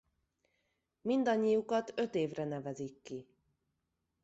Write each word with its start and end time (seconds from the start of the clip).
Mindannyiukat 1.01 1.93
öt 1.95 2.15
évre 2.15 2.43
nevezik 2.43 3.01
ki. 3.01 3.27